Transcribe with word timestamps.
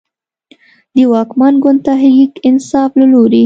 د 0.95 0.97
واکمن 1.11 1.53
ګوند 1.63 1.79
تحریک 1.87 2.31
انصاف 2.49 2.91
له 2.99 3.05
لورې 3.13 3.39